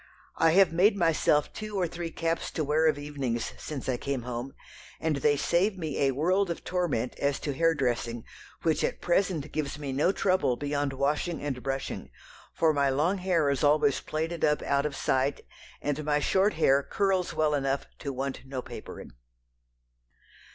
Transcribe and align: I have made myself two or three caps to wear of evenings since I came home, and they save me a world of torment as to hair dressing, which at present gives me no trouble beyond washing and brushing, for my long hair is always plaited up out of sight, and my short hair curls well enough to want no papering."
I 0.37 0.53
have 0.53 0.73
made 0.73 0.97
myself 0.97 1.53
two 1.53 1.77
or 1.79 1.85
three 1.85 2.09
caps 2.09 2.49
to 2.53 2.63
wear 2.63 2.87
of 2.87 2.97
evenings 2.97 3.53
since 3.59 3.87
I 3.87 3.97
came 3.97 4.23
home, 4.23 4.55
and 4.99 5.17
they 5.17 5.37
save 5.37 5.77
me 5.77 5.99
a 5.99 6.11
world 6.15 6.49
of 6.49 6.63
torment 6.63 7.13
as 7.19 7.39
to 7.41 7.53
hair 7.53 7.75
dressing, 7.75 8.23
which 8.63 8.83
at 8.83 8.99
present 8.99 9.51
gives 9.51 9.77
me 9.77 9.93
no 9.93 10.11
trouble 10.11 10.55
beyond 10.55 10.93
washing 10.93 11.39
and 11.43 11.61
brushing, 11.61 12.09
for 12.51 12.73
my 12.73 12.89
long 12.89 13.19
hair 13.19 13.47
is 13.51 13.63
always 13.63 14.01
plaited 14.01 14.43
up 14.43 14.63
out 14.63 14.87
of 14.87 14.95
sight, 14.95 15.41
and 15.83 16.03
my 16.03 16.17
short 16.17 16.53
hair 16.55 16.81
curls 16.81 17.35
well 17.35 17.53
enough 17.53 17.85
to 17.99 18.11
want 18.11 18.41
no 18.43 18.63
papering." 18.63 19.11